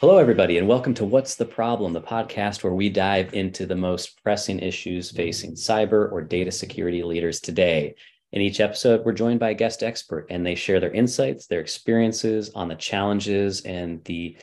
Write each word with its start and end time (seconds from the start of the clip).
Hello, 0.00 0.18
everybody, 0.18 0.58
and 0.58 0.68
welcome 0.68 0.92
to 0.92 1.06
What's 1.06 1.36
the 1.36 1.46
Problem, 1.46 1.94
the 1.94 2.02
podcast 2.02 2.62
where 2.62 2.74
we 2.74 2.90
dive 2.90 3.32
into 3.32 3.64
the 3.64 3.74
most 3.74 4.22
pressing 4.22 4.58
issues 4.58 5.10
facing 5.10 5.54
cyber 5.54 6.12
or 6.12 6.20
data 6.20 6.52
security 6.52 7.02
leaders 7.02 7.40
today. 7.40 7.94
In 8.30 8.42
each 8.42 8.60
episode, 8.60 9.06
we're 9.06 9.14
joined 9.14 9.40
by 9.40 9.50
a 9.50 9.54
guest 9.54 9.82
expert, 9.82 10.26
and 10.28 10.44
they 10.44 10.54
share 10.54 10.80
their 10.80 10.92
insights, 10.92 11.46
their 11.46 11.60
experiences 11.60 12.50
on 12.54 12.68
the 12.68 12.74
challenges 12.74 13.62
and 13.62 14.04
the 14.04 14.36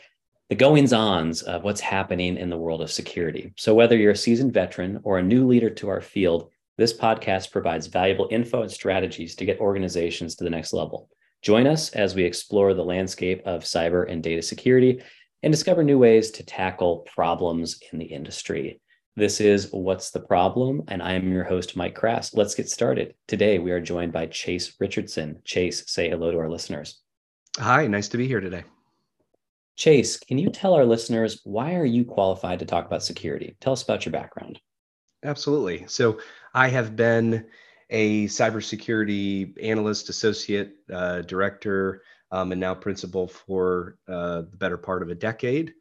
the 0.49 0.55
goings 0.55 0.91
ons 0.91 1.43
of 1.43 1.63
what's 1.63 1.81
happening 1.81 2.35
in 2.35 2.49
the 2.49 2.57
world 2.57 2.81
of 2.81 2.91
security. 2.91 3.53
So, 3.55 3.75
whether 3.75 3.95
you're 3.95 4.13
a 4.13 4.17
seasoned 4.17 4.53
veteran 4.53 5.01
or 5.03 5.19
a 5.19 5.23
new 5.23 5.45
leader 5.45 5.69
to 5.69 5.89
our 5.89 6.01
field, 6.01 6.49
this 6.79 6.97
podcast 6.97 7.51
provides 7.51 7.85
valuable 7.85 8.27
info 8.31 8.63
and 8.63 8.71
strategies 8.71 9.35
to 9.35 9.45
get 9.45 9.59
organizations 9.59 10.33
to 10.37 10.45
the 10.45 10.49
next 10.49 10.73
level. 10.73 11.11
Join 11.43 11.67
us 11.67 11.91
as 11.91 12.15
we 12.15 12.23
explore 12.23 12.73
the 12.73 12.83
landscape 12.83 13.43
of 13.45 13.63
cyber 13.63 14.09
and 14.09 14.23
data 14.23 14.41
security 14.41 15.03
and 15.43 15.51
discover 15.51 15.83
new 15.83 15.99
ways 15.99 16.31
to 16.31 16.43
tackle 16.43 16.99
problems 16.99 17.79
in 17.91 17.99
the 17.99 18.05
industry. 18.05 18.79
This 19.15 19.41
is 19.41 19.67
What's 19.71 20.09
the 20.09 20.21
Problem? 20.21 20.83
And 20.87 21.03
I 21.03 21.13
am 21.13 21.31
your 21.31 21.43
host, 21.43 21.75
Mike 21.75 21.95
Krass. 21.95 22.33
Let's 22.33 22.55
get 22.55 22.69
started. 22.69 23.13
Today, 23.27 23.59
we 23.59 23.71
are 23.71 23.81
joined 23.81 24.13
by 24.13 24.25
Chase 24.27 24.73
Richardson. 24.79 25.41
Chase, 25.43 25.83
say 25.85 26.09
hello 26.09 26.31
to 26.31 26.39
our 26.39 26.49
listeners. 26.49 27.01
Hi, 27.57 27.85
nice 27.87 28.07
to 28.07 28.17
be 28.17 28.25
here 28.25 28.39
today. 28.39 28.63
Chase, 29.75 30.17
can 30.17 30.37
you 30.37 30.49
tell 30.49 30.73
our 30.73 30.85
listeners 30.85 31.41
why 31.43 31.75
are 31.75 31.85
you 31.85 32.05
qualified 32.05 32.59
to 32.59 32.65
talk 32.65 32.85
about 32.85 33.03
security? 33.03 33.55
Tell 33.59 33.73
us 33.73 33.83
about 33.83 34.05
your 34.05 34.13
background. 34.13 34.59
Absolutely. 35.23 35.85
So, 35.87 36.19
I 36.53 36.69
have 36.69 36.95
been 36.95 37.45
a 37.89 38.25
cybersecurity 38.27 39.61
analyst, 39.61 40.09
associate 40.09 40.75
uh, 40.91 41.21
director, 41.21 42.01
um, 42.33 42.51
and 42.51 42.59
now 42.59 42.73
principal 42.73 43.27
for 43.27 43.95
uh, 44.09 44.41
the 44.41 44.57
better 44.57 44.77
part 44.77 45.03
of 45.03 45.09
a 45.09 45.15
decade. 45.15 45.71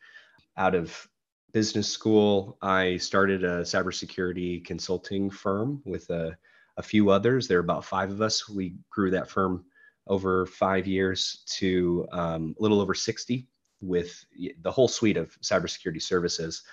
Out 0.59 0.75
of 0.75 1.09
business 1.53 1.89
school, 1.89 2.59
I 2.61 2.99
started 2.99 3.43
a 3.43 3.63
cybersecurity 3.63 4.63
consulting 4.63 5.31
firm 5.31 5.81
with 5.87 6.11
a, 6.11 6.37
a 6.77 6.83
few 6.83 7.09
others. 7.09 7.49
There 7.49 7.57
are 7.57 7.63
about 7.63 7.87
five 7.87 8.11
of 8.11 8.21
us. 8.21 8.51
We 8.51 8.75
grew 8.91 9.11
that 9.13 9.31
firm 9.31 9.65
over 10.07 10.45
five 10.45 10.87
years 10.87 11.43
to 11.57 12.07
um, 12.13 12.55
a 12.59 12.63
little 12.63 12.83
over 12.83 12.95
60 12.95 13.49
with 13.81 14.23
the 14.61 14.71
whole 14.71 14.89
suite 14.89 15.17
of 15.17 15.35
cybersecurity 15.41 16.03
services. 16.03 16.65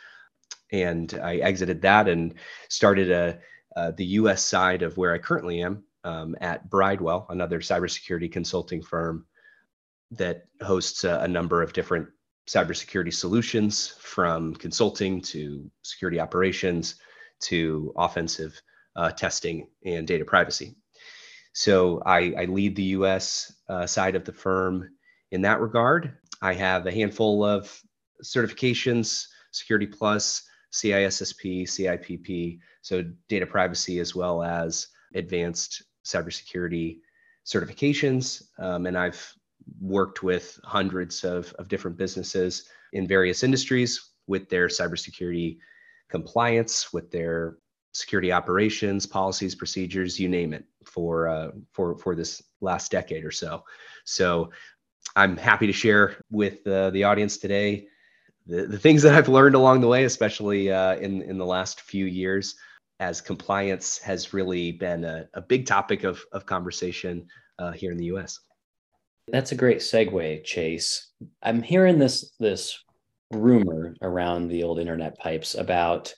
And 0.74 1.18
I 1.24 1.38
exited 1.38 1.82
that 1.84 2.10
and 2.10 2.34
started 2.68 3.12
a, 3.12 3.40
uh, 3.78 3.92
the 3.92 4.06
US 4.06 4.44
side 4.44 4.82
of 4.82 4.98
where 4.98 5.14
I 5.14 5.20
currently 5.20 5.62
am 5.62 5.86
um, 6.04 6.36
at 6.42 6.70
Bridewell, 6.70 7.28
another 7.30 7.62
cybersecurity 7.62 8.30
consulting 8.30 8.82
firm 8.82 9.26
that 10.12 10.46
hosts 10.62 11.04
a, 11.04 11.20
a 11.20 11.28
number 11.28 11.62
of 11.62 11.74
different 11.74 12.08
cybersecurity 12.48 13.14
solutions 13.14 13.96
from 14.00 14.56
consulting 14.56 15.22
to 15.22 15.70
security 15.84 16.20
operations 16.20 16.96
to 17.42 17.94
offensive 17.96 18.60
uh, 18.96 19.12
testing 19.12 19.68
and 19.86 20.08
data 20.08 20.26
privacy. 20.26 20.76
So 21.54 22.02
I, 22.06 22.34
I 22.38 22.46
lead 22.46 22.76
the 22.76 22.96
US 22.98 23.54
uh, 23.68 23.86
side 23.86 24.16
of 24.16 24.26
the 24.26 24.34
firm 24.34 24.90
in 25.32 25.42
that 25.44 25.62
regard. 25.62 26.18
I 26.42 26.54
have 26.54 26.88
a 26.88 26.92
handful 26.92 27.44
of 27.44 27.82
certifications, 28.24 29.26
Security 29.52 29.88
Plus, 29.88 30.44
CISSP, 30.74 31.64
CIPP, 31.64 32.60
so 32.82 33.04
data 33.28 33.46
privacy 33.46 34.00
as 34.00 34.16
well 34.16 34.44
as 34.44 34.88
advanced 35.16 35.84
cybersecurity 36.06 37.00
certifications. 37.46 38.44
Um, 38.60 38.86
and 38.86 38.98
I've 38.98 39.34
worked 39.80 40.24
with 40.24 40.60
hundreds 40.64 41.24
of, 41.24 41.54
of 41.60 41.68
different 41.68 41.98
businesses 41.98 42.66
in 42.94 43.08
various 43.08 43.44
industries 43.44 44.12
with 44.28 44.50
their 44.50 44.68
cybersecurity 44.68 45.58
compliance, 46.10 46.92
with 46.94 47.12
their 47.12 47.58
security 47.94 48.32
operations, 48.32 49.06
policies, 49.06 49.56
procedures, 49.56 50.20
you 50.20 50.30
name 50.30 50.54
it, 50.54 50.66
for 50.86 51.28
uh, 51.28 51.52
for 51.72 51.98
for 51.98 52.16
this 52.16 52.42
last 52.62 52.92
decade 52.92 53.26
or 53.26 53.32
so. 53.32 53.64
So 54.06 54.52
I'm 55.16 55.38
happy 55.38 55.68
to 55.68 55.74
share 55.74 56.18
with 56.32 56.66
uh, 56.68 56.92
the 56.92 57.04
audience 57.04 57.38
today 57.38 57.88
the, 58.46 58.66
the 58.66 58.80
things 58.80 59.04
that 59.04 59.14
I've 59.14 59.30
learned 59.30 59.56
along 59.56 59.82
the 59.82 59.88
way, 59.88 60.04
especially 60.06 60.72
uh, 60.72 60.96
in 60.96 61.22
in 61.22 61.38
the 61.38 61.46
last 61.46 61.82
few 61.82 62.06
years, 62.06 62.56
as 63.00 63.22
compliance 63.22 63.98
has 64.00 64.34
really 64.34 64.72
been 64.72 65.04
a, 65.04 65.28
a 65.34 65.42
big 65.42 65.66
topic 65.66 66.04
of 66.04 66.24
of 66.32 66.46
conversation 66.46 67.28
uh, 67.60 67.72
here 67.72 67.92
in 67.92 67.98
the 67.98 68.06
U.S. 68.06 68.40
That's 69.32 69.52
a 69.52 69.56
great 69.56 69.80
segue, 69.80 70.44
Chase. 70.44 71.12
I'm 71.42 71.62
hearing 71.62 72.00
this 72.00 72.32
this 72.40 72.84
rumor 73.32 73.96
around 74.02 74.48
the 74.48 74.64
old 74.64 74.80
internet 74.80 75.18
pipes 75.20 75.56
about 75.56 76.14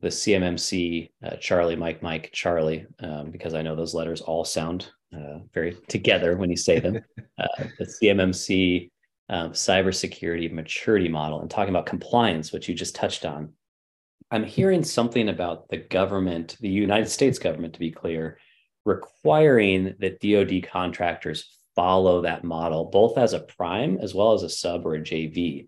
the 0.00 0.08
CMMC 0.08 1.10
uh, 1.24 1.36
Charlie 1.36 1.76
Mike 1.76 2.02
Mike 2.02 2.30
Charlie 2.32 2.86
um, 3.00 3.30
because 3.30 3.54
I 3.54 3.62
know 3.62 3.76
those 3.76 3.94
letters 3.94 4.20
all 4.20 4.44
sound 4.44 4.90
uh, 5.14 5.40
very 5.52 5.76
together 5.88 6.36
when 6.36 6.50
you 6.50 6.56
say 6.56 6.80
them. 6.80 7.00
Uh, 7.38 7.64
the 7.78 7.86
CMMC 7.86 8.90
um, 9.30 9.50
cybersecurity 9.52 10.52
maturity 10.52 11.08
model 11.08 11.40
and 11.40 11.50
talking 11.50 11.70
about 11.70 11.86
compliance, 11.86 12.52
which 12.52 12.68
you 12.68 12.74
just 12.74 12.94
touched 12.94 13.24
on. 13.24 13.52
I'm 14.30 14.44
hearing 14.44 14.84
something 14.84 15.30
about 15.30 15.68
the 15.70 15.78
government, 15.78 16.56
the 16.60 16.68
United 16.68 17.08
States 17.08 17.38
government, 17.38 17.72
to 17.72 17.80
be 17.80 17.90
clear, 17.90 18.38
requiring 18.84 19.94
that 19.98 20.20
DoD 20.20 20.70
contractors 20.70 21.58
follow 21.74 22.22
that 22.22 22.44
model, 22.44 22.86
both 22.86 23.18
as 23.18 23.32
a 23.32 23.40
prime 23.40 23.98
as 24.00 24.14
well 24.14 24.32
as 24.32 24.42
a 24.42 24.48
sub 24.48 24.86
or 24.86 24.94
a 24.94 25.00
JV. 25.00 25.66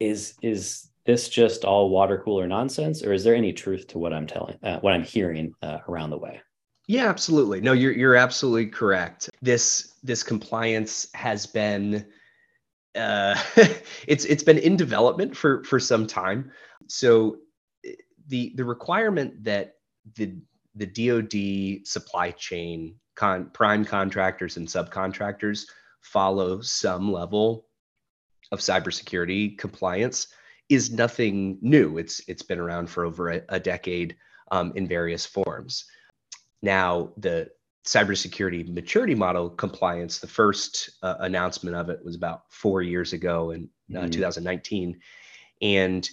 Is 0.00 0.34
is 0.42 0.90
this 1.06 1.28
just 1.28 1.64
all 1.64 1.88
water 1.90 2.20
cooler 2.24 2.46
nonsense, 2.46 3.02
or 3.02 3.12
is 3.12 3.24
there 3.24 3.34
any 3.34 3.52
truth 3.52 3.86
to 3.88 3.98
what 3.98 4.12
I'm 4.12 4.26
telling, 4.26 4.58
uh, 4.62 4.80
what 4.80 4.92
I'm 4.92 5.04
hearing 5.04 5.54
uh, 5.62 5.78
around 5.88 6.10
the 6.10 6.18
way? 6.18 6.40
Yeah, 6.88 7.08
absolutely. 7.08 7.60
No, 7.60 7.72
you're 7.72 7.92
you're 7.92 8.16
absolutely 8.16 8.66
correct. 8.66 9.30
This 9.42 9.94
this 10.02 10.22
compliance 10.22 11.08
has 11.14 11.46
been 11.46 12.06
uh, 12.94 13.40
it's 14.06 14.24
it's 14.24 14.42
been 14.42 14.58
in 14.58 14.76
development 14.76 15.36
for 15.36 15.64
for 15.64 15.80
some 15.80 16.06
time. 16.06 16.50
So 16.88 17.38
the 18.28 18.52
the 18.56 18.64
requirement 18.64 19.44
that 19.44 19.74
the 20.14 20.36
the 20.76 20.86
DoD 20.86 21.86
supply 21.86 22.30
chain 22.30 22.96
con- 23.14 23.50
prime 23.52 23.84
contractors 23.84 24.56
and 24.56 24.68
subcontractors 24.68 25.66
follow 26.02 26.60
some 26.60 27.12
level 27.12 27.66
of 28.52 28.60
cybersecurity 28.60 29.58
compliance 29.58 30.28
is 30.68 30.92
nothing 30.92 31.58
new. 31.60 31.98
It's 31.98 32.20
it's 32.28 32.42
been 32.42 32.60
around 32.60 32.88
for 32.88 33.04
over 33.04 33.30
a, 33.30 33.42
a 33.48 33.60
decade 33.60 34.16
um, 34.50 34.72
in 34.76 34.86
various 34.86 35.26
forms. 35.26 35.84
Now, 36.62 37.12
the 37.16 37.50
cybersecurity 37.84 38.72
maturity 38.72 39.14
model 39.14 39.48
compliance, 39.48 40.18
the 40.18 40.26
first 40.26 40.90
uh, 41.02 41.16
announcement 41.20 41.76
of 41.76 41.88
it 41.88 42.04
was 42.04 42.16
about 42.16 42.42
four 42.50 42.82
years 42.82 43.12
ago 43.12 43.52
in 43.52 43.68
uh, 43.94 44.00
mm-hmm. 44.00 44.10
2019, 44.10 45.00
and 45.62 46.08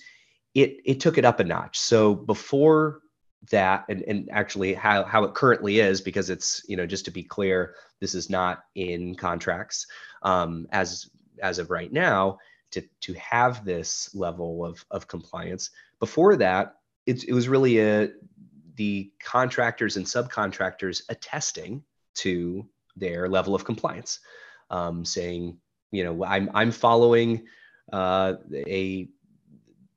it 0.53 0.78
it 0.85 1.00
took 1.00 1.18
it 1.18 1.25
up 1.25 1.40
a 1.40 1.44
notch. 1.44 1.79
So 1.79 2.13
before 2.13 3.02
that 3.50 3.86
and, 3.90 4.02
and 4.04 4.30
actually 4.31 4.74
how, 4.74 5.04
how 5.04 5.24
it 5.24 5.34
currently 5.34 5.80
is 5.80 6.02
because 6.02 6.30
it's 6.30 6.64
you 6.68 6.78
know 6.78 6.86
just 6.86 7.06
to 7.06 7.12
be 7.12 7.24
clear 7.24 7.76
this 8.00 8.16
is 8.16 8.30
not 8.30 8.64
in 8.76 9.16
contracts 9.16 9.88
um, 10.22 10.68
as 10.72 11.09
as 11.42 11.59
of 11.59 11.70
right 11.70 11.92
now 11.92 12.38
to 12.72 12.82
to 13.02 13.14
have 13.14 13.66
this 13.66 14.14
level 14.16 14.66
of 14.66 14.86
of 14.92 15.08
compliance. 15.08 15.72
Before 16.00 16.36
that 16.38 16.76
it, 17.06 17.24
it 17.28 17.34
was 17.34 17.50
really 17.50 17.80
a 17.80 18.09
the 18.76 19.12
contractors 19.24 19.98
and 19.98 20.06
subcontractors 20.06 21.03
attesting 21.09 21.84
to 22.16 22.67
their 22.96 23.29
level 23.29 23.56
of 23.56 23.66
compliance 23.66 24.20
um, 24.70 25.06
saying 25.06 25.58
you 25.91 26.03
know 26.03 26.23
i'm 26.23 26.50
i'm 26.53 26.72
following 26.72 27.46
uh, 27.91 28.34
a 28.67 29.08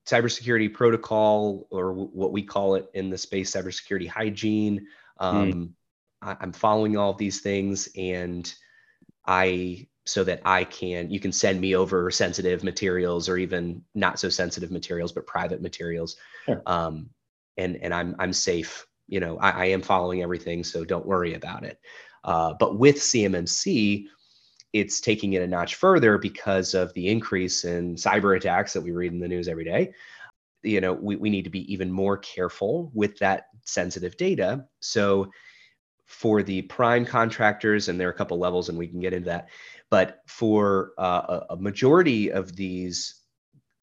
cybersecurity 0.07 0.73
protocol, 0.73 1.67
or 1.71 1.89
w- 1.89 2.11
what 2.13 2.33
we 2.33 2.43
call 2.43 2.75
it 2.77 2.89
in 2.95 3.11
the 3.11 3.19
space, 3.19 3.51
cybersecurity 3.51 4.09
hygiene. 4.09 4.87
Hmm. 5.19 5.27
Um, 5.27 5.53
mm. 5.53 5.71
I, 6.23 6.37
I'm 6.41 6.53
following 6.53 6.97
all 6.97 7.11
of 7.11 7.19
these 7.19 7.41
things, 7.41 7.89
and 7.97 8.53
I 9.27 9.87
so 10.07 10.23
that 10.23 10.41
I 10.45 10.65
can 10.65 11.11
you 11.11 11.19
can 11.19 11.33
send 11.33 11.61
me 11.61 11.75
over 11.75 12.11
sensitive 12.11 12.63
materials 12.63 13.29
or 13.29 13.37
even 13.37 13.83
not 13.95 14.19
so 14.21 14.29
sensitive 14.29 14.71
materials, 14.71 15.13
but 15.13 15.27
private 15.27 15.61
materials. 15.61 16.17
Sure. 16.45 16.63
Um, 16.67 17.11
and 17.57 17.77
and 17.77 17.93
I'm 17.93 18.15
I'm 18.19 18.33
safe. 18.33 18.87
You 19.09 19.21
know, 19.21 19.39
I, 19.39 19.51
I, 19.51 19.65
am 19.67 19.83
following 19.83 20.23
everything, 20.23 20.65
so 20.65 20.85
don't 20.85 21.07
worry 21.07 21.35
about 21.35 21.65
it. 21.65 21.79
Uh, 22.25 22.55
but 22.59 22.77
with 22.77 22.97
CMMC, 22.97 24.07
it's 24.73 25.01
taking 25.01 25.33
it 25.35 25.43
a 25.43 25.47
notch 25.47 25.77
further 25.77 26.19
because 26.19 26.75
of 26.75 26.93
the 26.95 27.09
increase 27.09 27.65
in 27.65 27.97
cyber 27.97 28.37
attacks 28.37 28.73
that 28.73 28.83
we 28.83 28.91
read 28.91 29.13
in 29.13 29.21
the 29.21 29.29
news 29.29 29.49
every 29.49 29.65
day. 29.65 29.93
You 30.63 30.81
know, 30.81 30.93
we, 30.93 31.17
we 31.17 31.31
need 31.31 31.45
to 31.45 31.51
be 31.51 31.73
even 31.73 31.91
more 31.91 32.19
careful 32.19 32.91
with 32.93 33.19
that 33.19 33.47
sensitive 33.65 34.17
data. 34.17 34.67
So, 34.81 35.31
for 36.07 36.43
the 36.43 36.63
prime 36.63 37.05
contractors, 37.05 37.89
and 37.89 37.99
there 37.99 38.09
are 38.09 38.13
a 38.13 38.17
couple 38.17 38.39
levels, 38.39 38.69
and 38.69 38.79
we 38.79 38.87
can 38.87 39.01
get 39.01 39.13
into 39.13 39.29
that, 39.29 39.49
but 39.91 40.21
for 40.27 40.93
uh, 40.99 41.41
a, 41.51 41.57
majority 41.57 42.31
of 42.31 42.55
these 42.55 43.23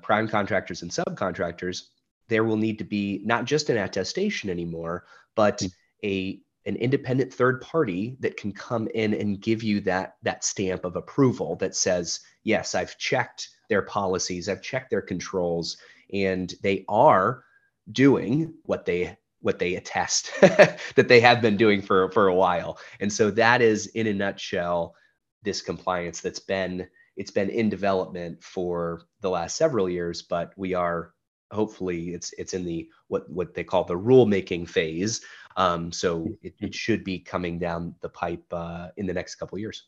prime 0.02 0.28
contractors 0.28 0.82
and 0.82 0.92
subcontractors, 0.92 1.84
there 2.30 2.46
will 2.46 2.56
need 2.56 2.78
to 2.78 2.86
be 2.86 3.22
not 3.26 3.46
just 3.46 3.70
an 3.70 3.78
attestation 3.78 4.50
anymore, 4.50 5.06
but 5.36 5.60
mm. 5.60 5.72
a 6.04 6.42
an 6.65 6.75
independent 6.77 7.33
third 7.33 7.62
party 7.62 8.15
that 8.19 8.38
can 8.38 8.51
come 8.51 8.88
in 8.94 9.13
and 9.13 9.42
give 9.42 9.63
you 9.63 9.81
that 9.81 10.15
that 10.24 10.44
stamp 10.44 10.86
of 10.86 10.95
approval 10.95 11.56
that 11.57 11.75
says 11.75 12.21
yes 12.44 12.74
i've 12.74 12.98
checked 12.98 13.50
their 13.69 13.81
policies 13.81 14.48
i've 14.48 14.62
checked 14.62 14.89
their 14.89 15.01
controls 15.01 15.77
and 16.13 16.54
they 16.62 16.86
are 16.88 17.44
doing 17.92 18.54
what 18.63 18.86
they 18.86 19.18
what 19.42 19.60
they 19.60 19.75
attest 19.75 20.31
that 20.42 21.07
they 21.07 21.19
have 21.19 21.42
been 21.42 21.57
doing 21.57 21.81
for 21.81 22.10
for 22.12 22.27
a 22.27 22.36
while. 22.36 22.80
And 23.00 23.12
so 23.12 23.30
that 23.31 23.62
is 23.62 23.88
in 23.88 24.07
a 24.07 24.13
nutshell 24.13 24.95
this 25.44 25.62
compliance 25.62 26.21
that's 26.21 26.39
been 26.39 26.88
it's 27.18 27.31
been 27.31 27.50
in 27.50 27.69
development 27.69 28.42
for 28.42 29.01
the 29.21 29.30
last 29.30 29.57
several 29.57 29.89
years 29.89 30.21
but 30.21 30.54
we 30.56 30.74
are 30.74 31.13
hopefully 31.51 32.13
it's 32.13 32.33
it's 32.38 32.54
in 32.54 32.63
the 32.63 32.89
what 33.10 33.30
what 33.30 33.54
they 33.54 33.63
call 33.63 33.83
the 33.83 33.94
rulemaking 33.94 34.68
phase 34.68 35.21
um, 35.58 35.92
so 35.92 36.28
it, 36.42 36.54
it, 36.60 36.74
should 36.74 37.04
be 37.04 37.20
coming 37.20 37.60
down 37.60 37.96
the 38.02 38.10
pipe 38.10 38.44
uh, 38.52 38.88
in 38.98 39.06
the 39.06 39.14
next 39.14 39.36
couple 39.36 39.58
years. 39.58 39.84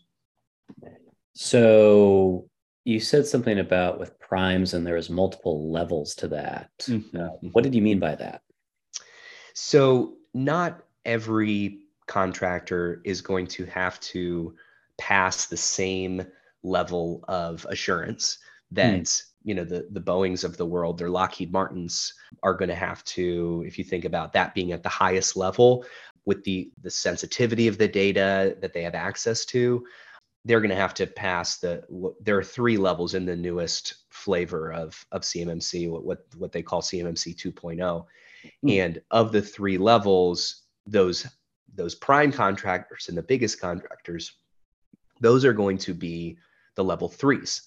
So 1.34 2.48
you 2.84 3.00
said 3.00 3.26
something 3.26 3.60
about 3.60 4.00
with 4.00 4.20
primes 4.20 4.74
and 4.74 4.86
there 4.86 4.98
is 4.98 5.10
multiple 5.10 5.72
levels 5.72 6.16
to 6.16 6.28
that. 6.30 6.72
Mm-hmm. 6.82 7.20
uh, 7.20 7.30
what 7.52 7.64
did 7.64 7.74
you 7.74 7.82
mean 7.82 8.00
by 8.00 8.16
that? 8.16 8.42
So 9.54 10.16
not 10.34 10.84
every 11.04 11.80
contractor 12.08 13.02
is 13.04 13.22
going 13.22 13.48
to 13.48 13.66
have 13.66 14.00
to 14.02 14.56
pass 14.98 15.46
the 15.46 15.58
same 15.58 16.26
level 16.64 17.24
of 17.28 17.66
assurance 17.70 18.38
that 18.72 19.02
mm. 19.02 19.24
You 19.46 19.54
know 19.54 19.64
the 19.64 19.88
the 19.92 20.02
Boeing's 20.02 20.44
of 20.44 20.58
the 20.58 20.66
world, 20.66 20.98
their 20.98 21.10
Lockheed 21.10 21.54
Martins 21.54 22.14
are 22.44 22.56
going 22.56 22.70
to 22.70 22.76
have 22.76 23.04
to, 23.06 23.64
if 23.66 23.78
you 23.78 23.84
think 23.84 24.04
about 24.04 24.34
that 24.34 24.56
being 24.56 24.72
at 24.72 24.84
the 24.84 24.90
highest 24.90 25.38
level 25.38 25.86
with 26.26 26.44
the 26.44 26.72
the 26.82 26.90
sensitivity 26.90 27.68
of 27.68 27.78
the 27.78 27.88
data 27.88 28.58
that 28.60 28.74
they 28.74 28.82
have 28.82 28.96
access 28.96 29.46
to, 29.46 29.86
they're 30.46 30.60
going 30.60 30.72
to 30.72 30.76
have 30.76 30.96
to 30.96 31.06
pass 31.06 31.58
the 31.58 31.84
there 32.20 32.38
are 32.38 32.44
three 32.44 32.76
levels 32.76 33.14
in 33.14 33.26
the 33.26 33.36
newest 33.36 34.06
flavor 34.10 34.74
of 34.74 35.06
of 35.12 35.22
CMMC 35.22 35.90
what 35.92 36.04
what, 36.04 36.26
what 36.38 36.52
they 36.52 36.64
call 36.64 36.82
CMMC 36.82 37.36
2.0 37.36 38.06
mm. 38.66 38.86
and 38.86 39.02
of 39.12 39.32
the 39.32 39.42
three 39.42 39.78
levels 39.78 40.64
those 40.88 41.28
those 41.76 41.94
prime 41.94 42.32
contractors 42.32 43.10
and 43.10 43.18
the 43.18 43.24
biggest 43.24 43.62
contractors 43.62 44.38
those 45.22 45.46
are 45.46 45.54
going 45.54 45.78
to 45.78 45.94
be 45.94 46.38
the 46.76 46.84
level 46.84 47.10
3s 47.10 47.62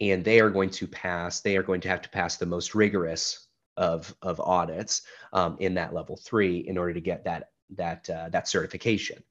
and 0.00 0.24
they 0.24 0.40
are 0.40 0.50
going 0.50 0.70
to 0.70 0.86
pass 0.86 1.40
they 1.40 1.56
are 1.56 1.62
going 1.62 1.80
to 1.80 1.88
have 1.88 2.02
to 2.02 2.10
pass 2.10 2.36
the 2.36 2.46
most 2.46 2.74
rigorous 2.74 3.48
of 3.76 4.14
of 4.22 4.40
audits 4.40 5.02
um, 5.32 5.56
in 5.60 5.74
that 5.74 5.94
level 5.94 6.16
3 6.16 6.58
in 6.58 6.78
order 6.78 6.94
to 6.94 7.00
get 7.00 7.24
that 7.24 7.50
that 7.70 8.08
uh, 8.10 8.28
that 8.30 8.48
certification 8.48 9.22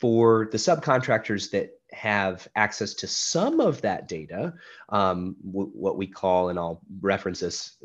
for 0.00 0.48
the 0.52 0.58
subcontractors 0.58 1.50
that 1.50 1.70
have 1.92 2.46
access 2.56 2.92
to 2.92 3.06
some 3.06 3.60
of 3.60 3.80
that 3.80 4.08
data, 4.08 4.52
um, 4.90 5.36
w- 5.46 5.70
what 5.72 5.96
we 5.96 6.06
call, 6.06 6.50
and 6.50 6.58
I'll 6.58 6.82
reference 7.00 7.40
this 7.40 7.76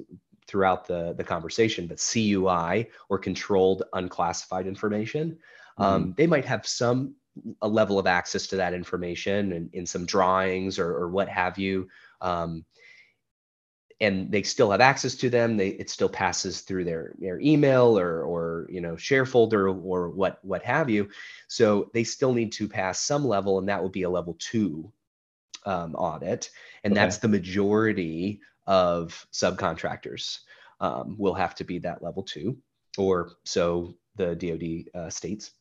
throughout 0.48 0.86
the, 0.86 1.14
the 1.14 1.24
conversation, 1.24 1.88
but 1.88 2.06
CUI 2.12 2.90
or 3.10 3.18
controlled 3.18 3.84
unclassified 3.94 4.68
information, 4.68 5.38
um, 5.78 6.04
mm-hmm. 6.04 6.12
they 6.18 6.28
might 6.28 6.46
have 6.46 6.68
some 6.68 7.16
a 7.62 7.68
level 7.68 7.98
of 7.98 8.08
access 8.08 8.46
to 8.48 8.58
that 8.58 8.74
information 8.74 9.54
and 9.54 9.74
in 9.74 9.86
some 9.86 10.06
drawings 10.06 10.78
or, 10.78 10.90
or 10.98 11.08
what 11.08 11.30
have 11.30 11.58
you. 11.58 11.88
Um, 12.22 12.66
and 14.00 14.32
they 14.32 14.42
still 14.42 14.72
have 14.72 14.82
access 14.82 15.14
to 15.16 15.30
them. 15.30 15.58
They, 15.58 15.70
it 15.70 15.90
still 15.90 16.10
passes 16.10 16.62
through 16.62 16.86
their, 16.86 17.14
their 17.20 17.40
email 17.40 17.98
or, 17.98 18.24
or, 18.24 18.68
you 18.70 18.82
know, 18.82 18.98
share 18.98 19.28
folder 19.28 19.70
or 19.70 20.10
what, 20.10 20.44
what 20.44 20.64
have 20.64 20.90
you. 20.90 21.10
So 21.48 21.92
they 21.94 22.04
still 22.04 22.34
need 22.34 22.52
to 22.54 22.68
pass 22.68 23.00
some 23.00 23.24
level 23.24 23.60
and 23.60 23.70
that 23.70 23.82
would 23.82 23.92
be 23.92 24.04
a 24.04 24.10
level 24.10 24.36
two 24.40 24.92
um, 25.66 25.94
audit. 25.94 26.50
And 26.84 26.94
okay. 26.94 27.00
that's 27.00 27.18
the 27.20 27.28
majority 27.28 28.42
of 28.66 29.26
subcontractors 29.32 30.40
um, 30.80 31.16
will 31.20 31.36
have 31.36 31.54
to 31.56 31.64
be 31.64 31.78
that 31.80 32.02
level 32.02 32.24
two 32.24 32.58
or 32.98 33.34
so 33.44 33.94
the 34.16 34.36
DoD 34.36 35.00
uh, 35.00 35.10
states. 35.10 35.52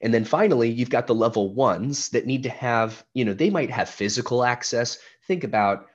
And 0.00 0.12
then 0.12 0.24
finally, 0.24 0.70
you've 0.70 0.90
got 0.90 1.06
the 1.06 1.14
level 1.14 1.54
ones 1.54 2.08
that 2.10 2.26
need 2.26 2.42
to 2.44 2.50
have, 2.50 3.04
you 3.14 3.24
know, 3.24 3.34
they 3.34 3.50
might 3.50 3.70
have 3.70 3.88
physical 3.88 4.44
access. 4.44 4.98
Think 5.26 5.44
about 5.44 5.86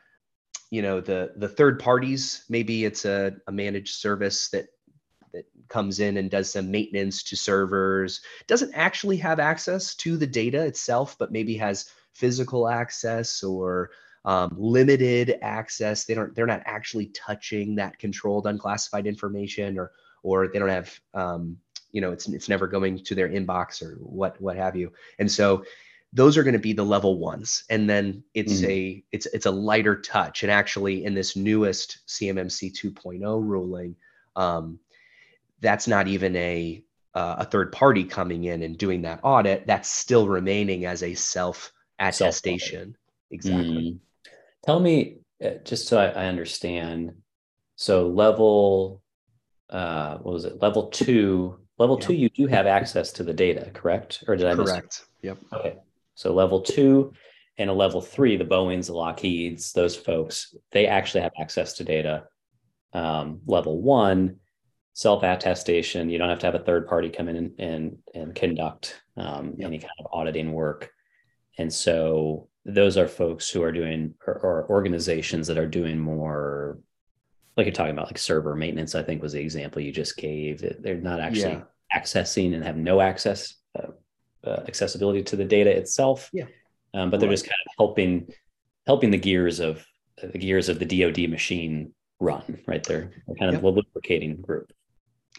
you 0.69 0.81
know 0.81 0.99
the 1.01 1.33
the 1.37 1.47
third 1.47 1.79
parties. 1.79 2.43
Maybe 2.49 2.85
it's 2.85 3.05
a, 3.05 3.35
a 3.47 3.51
managed 3.51 3.95
service 3.95 4.49
that 4.49 4.67
that 5.33 5.45
comes 5.67 5.99
in 5.99 6.17
and 6.17 6.31
does 6.31 6.51
some 6.51 6.71
maintenance 6.71 7.23
to 7.23 7.35
servers. 7.35 8.21
Doesn't 8.47 8.73
actually 8.73 9.17
have 9.17 9.39
access 9.39 9.95
to 9.95 10.17
the 10.17 10.27
data 10.27 10.65
itself 10.65 11.17
but 11.19 11.31
maybe 11.31 11.55
has 11.57 11.89
physical 12.13 12.67
access 12.67 13.43
or 13.43 13.91
um, 14.25 14.53
limited 14.57 15.37
access. 15.41 16.05
They 16.05 16.13
don't 16.13 16.35
they're 16.35 16.45
not 16.45 16.63
actually 16.65 17.07
touching 17.07 17.75
that 17.75 17.99
controlled 17.99 18.47
unclassified 18.47 19.07
information 19.07 19.77
or 19.77 19.91
or 20.23 20.47
they 20.47 20.59
don't 20.59 20.69
have 20.69 20.99
um, 21.13 21.57
you 21.91 22.01
know 22.01 22.11
it's 22.11 22.27
it's 22.27 22.49
never 22.49 22.67
going 22.67 23.03
to 23.03 23.15
their 23.15 23.29
inbox 23.29 23.81
or 23.81 23.95
what 23.99 24.39
what 24.41 24.57
have 24.57 24.75
you. 24.75 24.91
And 25.19 25.31
so 25.31 25.63
those 26.13 26.37
are 26.37 26.43
going 26.43 26.53
to 26.53 26.59
be 26.59 26.73
the 26.73 26.85
level 26.85 27.19
ones. 27.19 27.63
And 27.69 27.89
then 27.89 28.23
it's 28.33 28.61
mm 28.61 28.67
a 28.67 29.03
it's 29.11 29.25
it's 29.27 29.45
a 29.45 29.51
lighter 29.51 29.99
touch. 30.01 30.43
And 30.43 30.51
actually 30.51 31.05
in 31.05 31.13
this 31.13 31.35
newest 31.35 31.99
cmmc 32.07 32.73
2.0 32.73 33.21
ruling 33.43 33.95
um, 34.35 34.79
that's 35.59 35.87
not 35.87 36.07
even 36.07 36.35
a 36.35 36.83
uh, 37.13 37.37
a 37.39 37.45
third 37.45 37.71
party 37.71 38.03
coming 38.03 38.43
in 38.43 38.61
and 38.61 38.77
doing 38.77 39.01
that 39.01 39.19
audit. 39.23 39.65
That's 39.65 39.89
still 39.89 40.27
remaining 40.27 40.85
as 40.85 41.01
a 41.01 41.15
self 41.15 41.71
attestation. 41.99 42.95
Exactly. 43.31 43.93
Mm. 43.93 43.99
tell 44.63 44.79
me 44.79 45.17
uh, 45.43 45.55
just 45.65 45.87
so 45.87 45.99
I, 45.99 46.07
I 46.07 46.25
understand. 46.27 47.13
So 47.75 48.07
level 48.07 49.01
uh 49.69 50.17
what 50.17 50.33
was 50.33 50.45
it? 50.45 50.61
Level 50.61 50.87
two 50.87 51.59
level 51.77 51.97
yep. 51.99 52.07
two 52.07 52.13
you 52.13 52.29
do 52.29 52.47
have 52.47 52.67
access 52.67 53.11
to 53.13 53.23
the 53.23 53.33
data 53.33 53.71
correct? 53.73 54.23
Or 54.27 54.35
did 54.35 54.47
i 54.47 54.55
correct. 54.55 55.05
Yep. 55.21 55.37
Okay 55.53 55.77
so 56.17 56.33
level 56.33 56.61
two 56.61 57.13
and 57.59 57.69
a 57.69 57.73
level 57.73 58.01
three, 58.01 58.37
the 58.37 58.43
Boeings, 58.43 58.87
the 58.87 58.93
Lockheeds, 58.93 59.71
those 59.71 59.95
folks, 59.95 60.55
they 60.71 60.87
actually 60.87 61.21
have 61.21 61.31
access 61.39 61.73
to 61.73 61.83
data. 61.83 62.23
Um, 62.91 63.41
level 63.45 63.79
one, 63.79 64.37
self 64.93 65.21
attestation. 65.21 66.09
You 66.09 66.17
don't 66.17 66.29
have 66.29 66.39
to 66.39 66.47
have 66.47 66.55
a 66.55 66.59
third 66.59 66.87
party 66.87 67.09
come 67.09 67.29
in 67.29 67.35
and 67.35 67.59
and, 67.59 67.97
and 68.15 68.35
conduct 68.35 68.99
um, 69.15 69.53
yep. 69.57 69.67
any 69.67 69.77
kind 69.77 69.91
of 69.99 70.07
auditing 70.11 70.53
work. 70.53 70.89
And 71.59 71.71
so 71.71 72.49
those 72.65 72.97
are 72.97 73.07
folks 73.07 73.47
who 73.47 73.61
are 73.61 73.71
doing 73.71 74.15
or, 74.25 74.33
or, 74.33 74.69
organizations 74.71 75.45
that 75.47 75.59
are 75.59 75.67
doing 75.67 75.99
more 75.99 76.79
like 77.55 77.67
you're 77.67 77.73
talking 77.73 77.93
about 77.93 78.07
like 78.07 78.17
server 78.17 78.55
maintenance 78.55 78.93
i 78.93 79.01
think 79.01 79.21
was 79.21 79.31
the 79.31 79.39
example 79.39 79.81
you 79.81 79.91
just 79.91 80.17
gave 80.17 80.61
they're 80.81 80.97
not 80.97 81.21
actually 81.21 81.53
yeah. 81.53 81.63
accessing 81.95 82.53
and 82.53 82.63
have 82.63 82.75
no 82.75 82.99
access 82.99 83.55
uh, 83.79 83.87
uh, 84.47 84.63
accessibility 84.67 85.23
to 85.23 85.35
the 85.35 85.45
data 85.45 85.69
itself. 85.69 86.29
Yeah. 86.33 86.45
Um, 86.93 87.09
but 87.09 87.19
they're 87.19 87.29
just 87.29 87.45
kind 87.45 87.59
of 87.65 87.71
helping 87.77 88.33
helping 88.85 89.11
the 89.11 89.17
gears 89.17 89.59
of 89.59 89.85
the 90.21 90.37
gears 90.37 90.69
of 90.69 90.79
the 90.79 90.85
DoD 90.85 91.29
machine 91.29 91.93
run. 92.19 92.59
Right 92.67 92.83
there, 92.83 93.11
they're 93.27 93.35
kind 93.35 93.49
of 93.49 93.55
yep. 93.55 93.63
a 93.63 93.67
lubricating 93.67 94.41
group. 94.41 94.71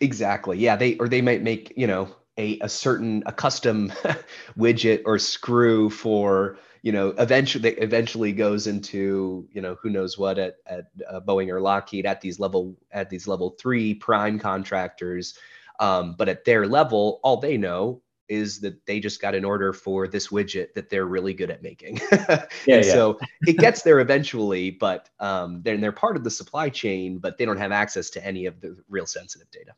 Exactly. 0.01 0.59
Yeah. 0.59 0.77
They 0.77 0.97
or 0.99 1.09
they 1.09 1.23
might 1.23 1.43
make 1.43 1.73
you 1.77 1.87
know 1.87 2.15
a 2.37 2.59
a 2.61 2.69
certain 2.69 3.23
a 3.27 3.33
custom 3.33 3.93
widget 4.59 5.03
or 5.05 5.19
screw 5.19 5.91
for 5.91 6.59
you 6.83 6.93
know 6.93 7.09
eventually 7.19 7.71
eventually 7.79 8.33
goes 8.33 8.67
into 8.67 9.49
you 9.53 9.61
know 9.61 9.77
who 9.83 9.91
knows 9.91 10.17
what 10.17 10.39
at 10.39 10.57
at 10.67 10.87
uh, 11.11 11.21
Boeing 11.21 11.49
or 11.49 11.61
Lockheed 11.61 12.07
at 12.07 12.21
these 12.21 12.39
level 12.39 12.77
at 12.93 13.11
these 13.11 13.27
level 13.27 13.57
three 13.59 13.95
prime 13.95 14.39
contractors. 14.39 15.37
Um, 15.81 16.15
but 16.19 16.29
at 16.29 16.45
their 16.45 16.67
level, 16.67 17.21
all 17.23 17.37
they 17.37 17.57
know 17.57 18.03
is 18.29 18.61
that 18.61 18.85
they 18.87 19.01
just 19.01 19.21
got 19.21 19.35
an 19.35 19.45
order 19.45 19.73
for 19.73 20.07
this 20.07 20.29
widget 20.29 20.75
that 20.75 20.91
they're 20.91 21.07
really 21.07 21.35
good 21.35 21.51
at 21.51 21.63
making. 21.63 22.01
yeah, 22.13 22.47
yeah. 22.67 22.83
So 22.83 23.19
it 23.47 23.57
gets 23.59 23.83
there 23.83 24.01
eventually, 24.01 24.71
but 24.71 25.09
um, 25.19 25.63
they're, 25.63 25.77
they're 25.77 25.93
part 25.93 26.17
of 26.17 26.25
the 26.25 26.31
supply 26.31 26.69
chain, 26.69 27.19
but 27.19 27.39
they 27.39 27.45
don't 27.45 27.59
have 27.59 27.73
access 27.73 28.11
to 28.11 28.25
any 28.25 28.47
of 28.47 28.61
the 28.61 28.77
real 28.89 29.07
sensitive 29.07 29.51
data. 29.51 29.73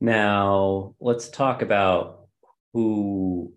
Now 0.00 0.94
let's 1.00 1.28
talk 1.28 1.62
about 1.62 2.26
who 2.72 3.54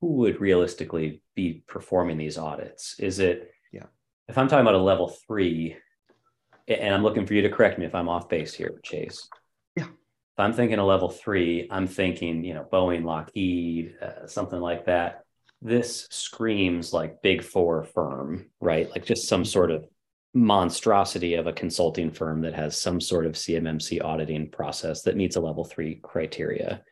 who 0.00 0.08
would 0.08 0.40
realistically 0.40 1.22
be 1.34 1.64
performing 1.66 2.18
these 2.18 2.38
audits. 2.38 2.98
Is 2.98 3.18
it 3.18 3.52
yeah? 3.72 3.86
If 4.28 4.38
I'm 4.38 4.48
talking 4.48 4.62
about 4.62 4.74
a 4.74 4.82
level 4.82 5.08
three, 5.26 5.76
and 6.68 6.94
I'm 6.94 7.02
looking 7.02 7.26
for 7.26 7.34
you 7.34 7.42
to 7.42 7.50
correct 7.50 7.78
me 7.78 7.84
if 7.84 7.94
I'm 7.94 8.08
off 8.08 8.28
base 8.28 8.54
here, 8.54 8.80
Chase 8.82 9.28
if 10.36 10.40
I'm 10.40 10.52
thinking 10.52 10.78
a 10.78 10.84
level 10.84 11.08
three, 11.08 11.66
I'm 11.70 11.86
thinking, 11.86 12.44
you 12.44 12.52
know, 12.52 12.66
Boeing, 12.70 13.04
Lockheed, 13.04 13.94
uh, 14.02 14.26
something 14.26 14.60
like 14.60 14.84
that. 14.84 15.24
This 15.62 16.06
screams 16.10 16.92
like 16.92 17.22
big 17.22 17.42
four 17.42 17.84
firm, 17.84 18.44
right? 18.60 18.90
Like 18.90 19.06
just 19.06 19.28
some 19.28 19.46
sort 19.46 19.70
of 19.70 19.86
monstrosity 20.34 21.36
of 21.36 21.46
a 21.46 21.54
consulting 21.54 22.10
firm 22.10 22.42
that 22.42 22.52
has 22.52 22.76
some 22.76 23.00
sort 23.00 23.24
of 23.24 23.32
CMMC 23.32 24.04
auditing 24.04 24.50
process 24.50 25.00
that 25.02 25.16
meets 25.16 25.36
a 25.36 25.40
level 25.40 25.64
three 25.64 26.00
criteria. 26.02 26.82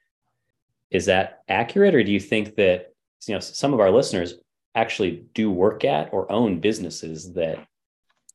Is 0.91 1.05
that 1.05 1.43
accurate, 1.47 1.95
or 1.95 2.03
do 2.03 2.13
you 2.13 2.21
think 2.21 2.57
that 2.57 2.95
you 3.27 3.35
know 3.35 3.41
some 3.41 3.75
of 3.75 3.81
our 3.81 3.91
listeners 3.91 4.37
actually 4.75 5.27
do 5.35 5.51
work 5.51 5.85
at 5.85 6.15
or 6.15 6.33
own 6.33 6.61
businesses 6.61 7.35
that 7.35 7.59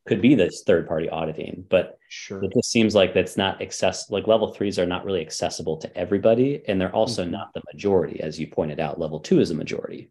could 0.09 0.21
be 0.21 0.33
this 0.33 0.63
third 0.65 0.87
party 0.87 1.07
auditing, 1.07 1.63
but 1.69 1.99
sure. 2.09 2.43
it 2.43 2.51
just 2.51 2.71
seems 2.71 2.95
like 2.95 3.13
that's 3.13 3.37
not 3.37 3.61
access 3.61 4.09
like 4.09 4.25
level 4.25 4.51
threes 4.51 4.79
are 4.79 4.87
not 4.87 5.05
really 5.05 5.21
accessible 5.21 5.77
to 5.77 5.97
everybody, 5.97 6.63
and 6.67 6.81
they're 6.81 6.93
also 6.95 7.21
mm-hmm. 7.21 7.33
not 7.33 7.53
the 7.53 7.61
majority, 7.71 8.19
as 8.19 8.39
you 8.39 8.47
pointed 8.47 8.79
out. 8.79 8.99
Level 8.99 9.19
two 9.19 9.39
is 9.39 9.51
a 9.51 9.53
majority 9.53 10.09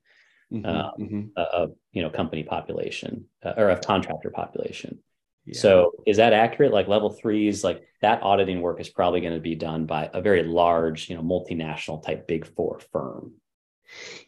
mm-hmm, 0.53 0.65
um, 0.65 0.93
mm-hmm. 1.01 1.23
of 1.37 1.73
you 1.91 2.01
know 2.01 2.11
company 2.11 2.45
population 2.45 3.27
uh, 3.45 3.55
or 3.57 3.71
of 3.71 3.81
contractor 3.81 4.31
population. 4.31 5.01
Yeah. 5.45 5.59
So 5.59 5.93
is 6.07 6.19
that 6.19 6.33
accurate? 6.33 6.73
Like 6.73 6.87
level 6.87 7.11
threes, 7.11 7.65
like 7.65 7.83
that 8.01 8.23
auditing 8.23 8.61
work 8.61 8.81
is 8.81 8.89
probably 8.89 9.21
going 9.21 9.35
to 9.35 9.41
be 9.41 9.57
done 9.57 9.85
by 9.85 10.11
a 10.15 10.23
very 10.23 10.45
large, 10.45 11.11
you 11.11 11.17
know, 11.17 11.23
multinational 11.23 12.01
type 12.01 12.29
big 12.29 12.47
four 12.47 12.79
firm. 12.93 13.33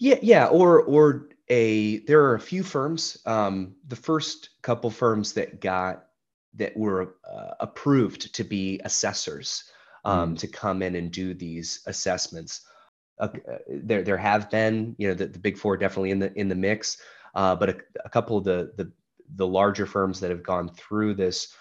Yeah, 0.00 0.19
yeah, 0.21 0.47
or 0.47 0.83
or 0.83 1.29
a 1.50 1.99
there 2.00 2.23
are 2.25 2.35
a 2.35 2.40
few 2.40 2.62
firms. 2.62 3.19
Um, 3.26 3.75
the 3.87 3.97
first 3.97 4.50
couple 4.62 4.90
firms 4.90 5.35
that 5.35 5.61
got 5.61 6.07
that 6.54 6.76
were 6.76 7.16
uh, 7.30 7.54
approved 7.61 8.35
to 8.35 8.45
be 8.45 8.80
assessors 8.85 9.64
um, 10.04 10.35
mm. 10.35 10.38
to 10.38 10.47
come 10.47 10.83
in 10.83 10.97
and 10.97 11.11
do 11.11 11.35
these 11.35 11.83
assessments 11.87 12.62
uh, 13.21 13.28
there 13.69 14.02
there 14.02 14.16
have 14.16 14.50
been 14.50 14.95
you 14.99 15.09
know 15.09 15.14
the, 15.14 15.26
the 15.26 15.38
big 15.38 15.57
four 15.57 15.76
definitely 15.76 16.11
in 16.11 16.19
the 16.19 16.33
in 16.38 16.49
the 16.49 16.54
mix 16.54 16.99
uh, 17.35 17.54
but 17.54 17.69
a, 17.69 17.76
a, 18.04 18.09
couple 18.09 18.37
of 18.37 18.45
the, 18.45 18.73
the 18.76 18.90
the 19.37 19.47
larger 19.47 19.87
firms 19.87 20.19
that 20.19 20.30
have 20.30 20.42
gone 20.42 20.69
through 20.71 21.14
this 21.14 21.54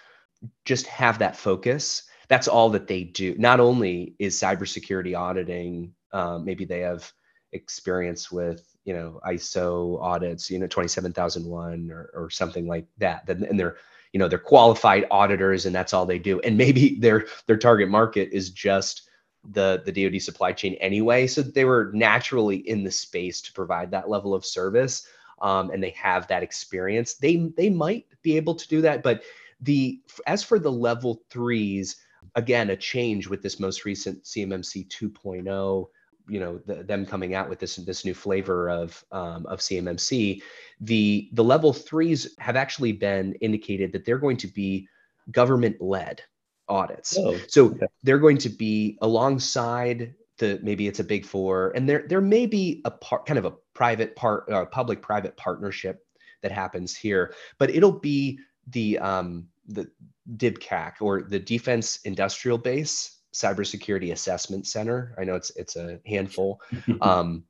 just 0.65 0.87
have 0.87 1.19
that 1.19 1.35
focus 1.35 2.03
that's 2.29 2.47
all 2.47 2.69
that 2.69 2.87
they 2.87 3.03
do 3.03 3.35
not 3.37 3.59
only 3.59 4.15
is 4.19 4.39
cybersecurity 4.39 5.17
auditing 5.17 5.93
um, 6.13 6.45
maybe 6.45 6.65
they 6.65 6.79
have 6.79 7.11
experience 7.51 8.31
with 8.31 8.63
you 8.89 8.95
know 8.95 9.19
iso 9.27 10.01
audits 10.01 10.49
you 10.49 10.57
know 10.57 10.67
27001 10.67 11.91
or, 11.91 12.09
or 12.15 12.29
something 12.29 12.67
like 12.67 12.87
that 12.97 13.29
and 13.29 13.59
they're 13.59 13.77
you 14.13 14.19
know 14.19 14.27
they're 14.27 14.39
qualified 14.39 15.05
auditors 15.11 15.65
and 15.67 15.75
that's 15.75 15.93
all 15.93 16.05
they 16.05 16.19
do 16.19 16.39
and 16.41 16.57
maybe 16.57 16.95
their 16.99 17.27
their 17.45 17.57
target 17.57 17.89
market 17.89 18.29
is 18.31 18.49
just 18.49 19.09
the 19.51 19.81
the 19.85 19.91
DoD 19.91 20.21
supply 20.21 20.51
chain 20.51 20.73
anyway, 20.75 21.27
so 21.27 21.41
they 21.41 21.65
were 21.65 21.91
naturally 21.93 22.57
in 22.57 22.83
the 22.83 22.91
space 22.91 23.41
to 23.41 23.53
provide 23.53 23.91
that 23.91 24.09
level 24.09 24.33
of 24.33 24.45
service, 24.45 25.07
um, 25.41 25.71
and 25.71 25.81
they 25.81 25.91
have 25.91 26.27
that 26.27 26.43
experience. 26.43 27.15
They 27.15 27.37
they 27.55 27.69
might 27.69 28.05
be 28.21 28.35
able 28.37 28.55
to 28.55 28.67
do 28.67 28.81
that, 28.81 29.03
but 29.03 29.23
the 29.61 30.01
as 30.27 30.43
for 30.43 30.59
the 30.59 30.71
level 30.71 31.23
threes, 31.29 31.97
again, 32.35 32.69
a 32.69 32.77
change 32.77 33.27
with 33.27 33.41
this 33.41 33.59
most 33.59 33.85
recent 33.85 34.23
CMMC 34.23 34.87
2.0 34.89 35.87
you 36.29 36.39
know 36.39 36.59
the, 36.65 36.83
them 36.83 37.05
coming 37.05 37.33
out 37.33 37.49
with 37.49 37.59
this 37.59 37.75
this 37.77 38.05
new 38.05 38.13
flavor 38.13 38.69
of 38.69 39.03
um, 39.11 39.45
of 39.47 39.59
CMMC, 39.59 40.41
the 40.81 41.29
the 41.33 41.43
level 41.43 41.73
threes 41.73 42.35
have 42.39 42.55
actually 42.55 42.91
been 42.91 43.33
indicated 43.41 43.91
that 43.93 44.05
they're 44.05 44.17
going 44.17 44.37
to 44.37 44.47
be 44.47 44.87
government 45.31 45.81
led 45.81 46.21
audits. 46.67 47.17
Oh, 47.17 47.37
so 47.47 47.67
okay. 47.67 47.87
they're 48.03 48.19
going 48.19 48.37
to 48.39 48.49
be 48.49 48.97
alongside 49.01 50.13
the 50.37 50.59
maybe 50.63 50.87
it's 50.87 50.99
a 50.99 51.03
big 51.03 51.25
four, 51.25 51.71
and 51.75 51.87
there 51.87 52.05
there 52.07 52.21
may 52.21 52.45
be 52.45 52.81
a 52.85 52.91
part 52.91 53.25
kind 53.25 53.37
of 53.37 53.45
a 53.45 53.53
private 53.73 54.15
part, 54.15 54.49
uh, 54.51 54.65
public 54.65 55.01
private 55.01 55.35
partnership 55.37 56.05
that 56.41 56.51
happens 56.51 56.95
here, 56.95 57.33
but 57.57 57.69
it'll 57.69 57.99
be 57.99 58.39
the 58.67 58.97
um, 58.99 59.47
the 59.67 59.89
DIBCAC 60.37 60.93
or 61.01 61.23
the 61.23 61.39
Defense 61.39 61.99
Industrial 62.05 62.57
Base 62.57 63.18
Cybersecurity 63.39 64.11
Assessment 64.11 64.67
Center. 64.67 65.15
I 65.17 65.23
know 65.23 65.35
it's 65.35 65.51
it's 65.51 65.75
a 65.75 65.99
handful, 66.05 66.61
um, 67.01 67.43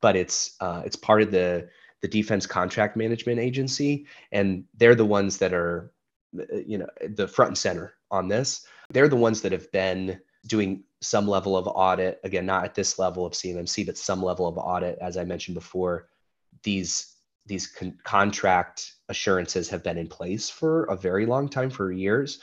but 0.00 0.16
it's 0.16 0.56
uh, 0.60 0.82
it's 0.84 0.96
part 0.96 1.22
of 1.22 1.30
the 1.30 1.68
the 2.00 2.08
Defense 2.08 2.46
Contract 2.46 2.96
Management 2.96 3.38
Agency, 3.38 4.06
and 4.32 4.64
they're 4.76 4.94
the 4.94 5.06
ones 5.06 5.38
that 5.38 5.52
are 5.52 5.92
uh, 6.38 6.56
you 6.66 6.78
know 6.78 6.88
the 7.08 7.28
front 7.28 7.50
and 7.50 7.58
center 7.58 7.94
on 8.10 8.28
this. 8.28 8.66
They're 8.90 9.08
the 9.08 9.16
ones 9.16 9.42
that 9.42 9.52
have 9.52 9.70
been 9.72 10.20
doing 10.46 10.84
some 11.00 11.28
level 11.28 11.56
of 11.56 11.66
audit 11.66 12.18
again 12.24 12.46
not 12.46 12.64
at 12.64 12.74
this 12.74 12.98
level 12.98 13.26
of 13.26 13.32
cmmc 13.32 13.84
but 13.84 13.96
some 13.96 14.22
level 14.22 14.46
of 14.46 14.56
audit. 14.56 14.98
As 15.00 15.16
i 15.16 15.24
mentioned 15.24 15.54
before 15.54 16.08
these 16.62 17.14
these 17.46 17.66
con- 17.66 17.98
contract 18.04 18.92
assurances 19.08 19.68
have 19.68 19.82
been 19.82 19.98
in 19.98 20.06
place 20.06 20.48
for 20.48 20.84
a 20.84 20.96
very 20.96 21.26
long 21.26 21.48
time 21.48 21.70
for 21.70 21.92
years 21.92 22.40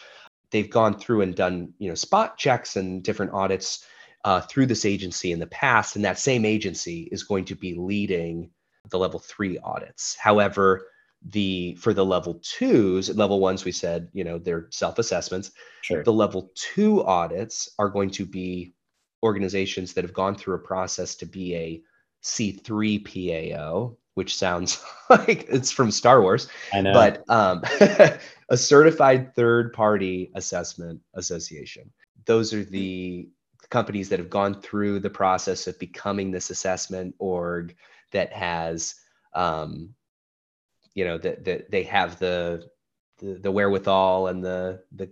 they've 0.51 0.69
gone 0.69 0.97
through 0.97 1.21
and 1.21 1.35
done 1.35 1.73
you 1.79 1.89
know 1.89 1.95
spot 1.95 2.37
checks 2.37 2.75
and 2.75 3.03
different 3.03 3.33
audits 3.33 3.85
uh, 4.23 4.41
through 4.41 4.67
this 4.67 4.85
agency 4.85 5.31
in 5.31 5.39
the 5.39 5.47
past 5.47 5.95
and 5.95 6.05
that 6.05 6.19
same 6.19 6.45
agency 6.45 7.09
is 7.11 7.23
going 7.23 7.45
to 7.45 7.55
be 7.55 7.73
leading 7.73 8.51
the 8.89 8.99
level 8.99 9.19
three 9.19 9.57
audits 9.59 10.15
however 10.19 10.87
the 11.29 11.75
for 11.75 11.93
the 11.93 12.05
level 12.05 12.39
twos 12.43 13.15
level 13.15 13.39
ones 13.39 13.63
we 13.63 13.71
said 13.71 14.07
you 14.13 14.23
know 14.23 14.37
they're 14.37 14.67
self-assessments 14.71 15.51
sure. 15.81 16.03
the 16.03 16.13
level 16.13 16.51
two 16.55 17.03
audits 17.03 17.69
are 17.77 17.89
going 17.89 18.09
to 18.09 18.25
be 18.25 18.73
organizations 19.23 19.93
that 19.93 20.03
have 20.03 20.13
gone 20.13 20.35
through 20.35 20.55
a 20.55 20.59
process 20.59 21.15
to 21.15 21.25
be 21.25 21.55
a 21.55 21.81
c3 22.23 23.53
pao 23.53 23.95
which 24.15 24.35
sounds 24.35 24.83
like 25.09 25.45
it's 25.49 25.71
from 25.71 25.91
star 25.91 26.21
wars 26.21 26.47
I 26.73 26.81
know. 26.81 26.93
but 26.93 27.23
um, 27.29 27.61
a 28.49 28.57
certified 28.57 29.35
third 29.35 29.73
party 29.73 30.31
assessment 30.35 31.01
association 31.15 31.91
those 32.25 32.53
are 32.53 32.63
the 32.63 33.29
companies 33.69 34.09
that 34.09 34.19
have 34.19 34.29
gone 34.29 34.61
through 34.61 34.99
the 34.99 35.09
process 35.09 35.65
of 35.67 35.79
becoming 35.79 36.29
this 36.31 36.49
assessment 36.49 37.15
org 37.19 37.75
that 38.11 38.31
has 38.33 38.95
um, 39.33 39.93
you 40.93 41.05
know 41.05 41.17
that 41.17 41.43
that 41.45 41.71
they 41.71 41.83
have 41.83 42.19
the, 42.19 42.69
the 43.19 43.35
the 43.35 43.51
wherewithal 43.51 44.27
and 44.27 44.43
the 44.43 44.83
the 44.91 45.09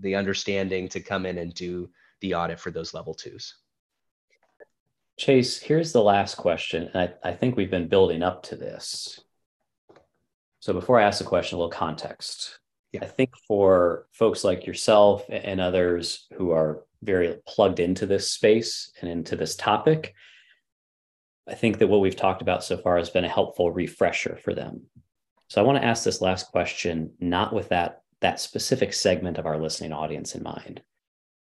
the 0.00 0.14
understanding 0.14 0.88
to 0.88 1.00
come 1.00 1.26
in 1.26 1.38
and 1.38 1.54
do 1.54 1.88
the 2.20 2.34
audit 2.34 2.58
for 2.58 2.70
those 2.70 2.94
level 2.94 3.14
twos. 3.14 3.56
Chase, 5.18 5.58
here's 5.58 5.92
the 5.92 6.02
last 6.02 6.36
question. 6.36 6.90
I, 6.94 7.12
I 7.24 7.32
think 7.32 7.56
we've 7.56 7.70
been 7.70 7.88
building 7.88 8.22
up 8.22 8.44
to 8.44 8.56
this. 8.56 9.20
So 10.60 10.72
before 10.72 11.00
I 11.00 11.04
ask 11.04 11.18
the 11.18 11.24
question, 11.24 11.56
a 11.56 11.58
little 11.58 11.70
context. 11.70 12.60
Yeah. 12.92 13.00
I 13.02 13.06
think 13.06 13.36
for 13.46 14.06
folks 14.12 14.44
like 14.44 14.66
yourself 14.66 15.24
and 15.28 15.60
others 15.60 16.26
who 16.34 16.52
are 16.52 16.84
very 17.02 17.36
plugged 17.46 17.80
into 17.80 18.06
this 18.06 18.30
space 18.30 18.92
and 19.00 19.10
into 19.10 19.36
this 19.36 19.56
topic, 19.56 20.14
I 21.48 21.54
think 21.54 21.78
that 21.78 21.88
what 21.88 22.00
we've 22.00 22.16
talked 22.16 22.40
about 22.40 22.62
so 22.62 22.76
far 22.76 22.96
has 22.96 23.10
been 23.10 23.24
a 23.24 23.28
helpful 23.28 23.72
refresher 23.72 24.38
for 24.42 24.54
them. 24.54 24.82
So 25.48 25.60
I 25.60 25.64
want 25.64 25.78
to 25.78 25.84
ask 25.84 26.04
this 26.04 26.20
last 26.20 26.50
question, 26.52 27.10
not 27.18 27.52
with 27.52 27.70
that, 27.70 28.02
that 28.20 28.40
specific 28.40 28.92
segment 28.92 29.38
of 29.38 29.46
our 29.46 29.58
listening 29.58 29.92
audience 29.92 30.34
in 30.34 30.42
mind. 30.42 30.82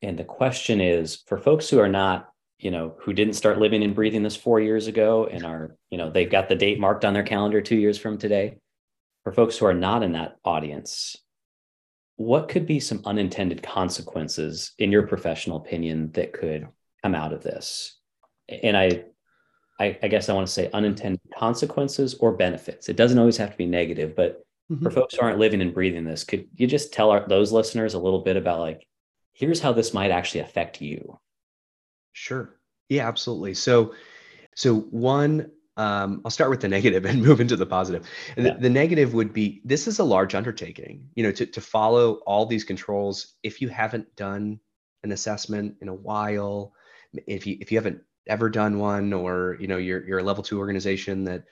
And 0.01 0.19
the 0.19 0.24
question 0.24 0.81
is 0.81 1.24
for 1.27 1.38
folks 1.38 1.69
who 1.69 1.79
are 1.79 1.89
not, 1.89 2.29
you 2.58 2.72
know, 2.72 2.96
who 3.00 3.14
didn't 3.14 3.34
start 3.34 3.60
living 3.60 3.84
and 3.84 3.96
breathing 3.96 4.24
this 4.24 4.36
four 4.36 4.60
years 4.60 4.88
ago 4.88 5.26
and 5.26 5.46
are, 5.46 5.76
you 5.90 5.98
know, 5.98 6.10
they've 6.10 6.32
got 6.32 6.50
the 6.50 6.56
date 6.56 6.80
marked 6.80 7.06
on 7.06 7.14
their 7.14 7.24
calendar 7.24 7.62
two 7.62 7.76
years 7.76 7.98
from 7.98 8.18
today. 8.18 8.58
For 9.24 9.32
folks 9.32 9.58
who 9.58 9.66
are 9.66 9.74
not 9.74 10.04
in 10.04 10.14
that 10.14 10.38
audience, 10.46 11.16
what 12.16 12.48
could 12.48 12.66
be 12.66 12.80
some 12.80 13.02
unintended 13.06 13.64
consequences, 13.64 14.74
in 14.78 14.92
your 14.92 15.08
professional 15.08 15.58
opinion, 15.58 16.12
that 16.12 16.32
could 16.32 16.68
come 17.04 17.16
out 17.16 17.34
of 17.34 17.44
this? 17.44 17.98
And 18.48 18.78
I 18.78 19.06
I, 19.80 19.98
I, 20.02 20.08
guess 20.08 20.30
I 20.30 20.34
want 20.34 20.48
to 20.48 20.54
say 20.54 20.70
unintended 20.72 21.20
consequences 21.38 22.14
or 22.16 22.32
benefits. 22.32 22.88
It 22.88 22.96
doesn't 22.96 23.20
always 23.20 23.38
have 23.38 23.52
to 23.52 23.58
be 23.58 23.66
negative, 23.66 24.16
but 24.16 24.46
mm-hmm. 24.72 24.82
for 24.84 24.90
folks 24.90 25.16
who 25.16 25.22
aren't 25.22 25.40
living 25.40 25.62
and 25.62 25.74
breathing 25.74 26.06
this, 26.06 26.24
could 26.24 26.48
you 26.56 26.68
just 26.68 26.94
tell 26.94 27.12
our, 27.12 27.28
those 27.28 27.52
listeners 27.52 27.94
a 27.94 28.00
little 28.00 28.22
bit 28.22 28.38
about 28.38 28.60
like, 28.60 28.88
here's 29.34 29.60
how 29.60 29.74
this 29.74 29.94
might 29.94 30.12
actually 30.12 30.42
affect 30.42 30.82
you? 30.82 31.20
Sure. 32.15 32.55
Yeah, 32.88 33.07
absolutely. 33.07 33.53
So, 33.53 33.93
so 34.55 34.75
one, 34.79 35.51
um, 35.75 36.22
I'll 36.24 36.31
start 36.31 36.50
with 36.50 36.62
the 36.62 36.67
negative 36.77 37.05
and 37.05 37.22
move 37.22 37.41
into 37.41 37.57
the 37.57 37.65
positive. 37.65 38.07
Yeah. 38.38 38.43
the, 38.53 38.62
the 38.62 38.69
negative 38.69 39.13
would 39.13 39.34
be 39.34 39.62
this 39.65 39.86
is 39.86 40.00
a 40.00 40.03
large 40.03 40.34
undertaking. 40.34 41.10
You 41.15 41.24
know, 41.24 41.31
to 41.34 41.45
to 41.45 41.62
follow 41.62 42.15
all 42.25 42.45
these 42.45 42.63
controls. 42.63 43.34
If 43.43 43.62
you 43.62 43.67
haven't 43.67 44.15
done 44.15 44.62
an 45.03 45.12
assessment 45.12 45.75
in 45.81 45.89
a 45.89 45.93
while, 45.93 46.74
if 47.27 47.45
you 47.45 47.57
if 47.60 47.69
you 47.72 47.77
haven't 47.77 48.01
ever 48.27 48.50
done 48.50 48.79
one 48.79 49.12
or 49.12 49.57
you 49.60 49.67
know 49.67 49.77
you're 49.77 50.03
you're 50.07 50.19
a 50.19 50.24
level 50.24 50.41
2 50.41 50.57
organization 50.57 51.25
that 51.25 51.43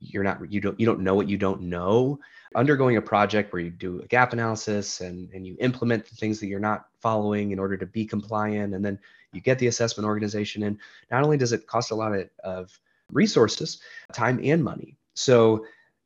you're 0.00 0.24
not 0.24 0.50
you 0.50 0.60
don't 0.60 0.78
you 0.78 0.86
don't 0.86 1.00
know 1.00 1.14
what 1.14 1.28
you 1.28 1.36
don't 1.36 1.60
know 1.60 2.18
undergoing 2.54 2.96
a 2.96 3.02
project 3.02 3.52
where 3.52 3.60
you 3.60 3.70
do 3.70 4.00
a 4.00 4.06
gap 4.06 4.32
analysis 4.32 5.00
and 5.00 5.30
and 5.32 5.46
you 5.46 5.56
implement 5.60 6.06
the 6.06 6.14
things 6.14 6.40
that 6.40 6.46
you're 6.46 6.60
not 6.60 6.86
following 7.00 7.50
in 7.50 7.58
order 7.58 7.76
to 7.76 7.86
be 7.86 8.04
compliant 8.04 8.74
and 8.74 8.84
then 8.84 8.98
you 9.32 9.40
get 9.40 9.58
the 9.58 9.66
assessment 9.66 10.06
organization 10.06 10.62
in 10.62 10.78
not 11.10 11.22
only 11.22 11.36
does 11.36 11.52
it 11.52 11.66
cost 11.66 11.90
a 11.90 11.94
lot 11.94 12.14
of, 12.14 12.30
of 12.44 12.80
resources 13.12 13.80
time 14.12 14.40
and 14.42 14.62
money 14.62 14.96
so 15.14 15.64